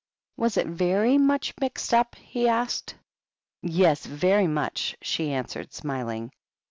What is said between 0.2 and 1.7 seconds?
"Was it very much